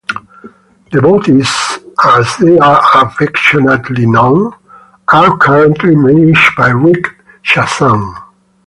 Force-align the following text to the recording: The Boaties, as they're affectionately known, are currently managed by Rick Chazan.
The 0.91 0.97
Boaties, 0.97 1.79
as 2.03 2.35
they're 2.37 3.03
affectionately 3.03 4.07
known, 4.07 4.51
are 5.13 5.37
currently 5.37 5.95
managed 5.95 6.55
by 6.57 6.69
Rick 6.69 7.05
Chazan. 7.43 8.15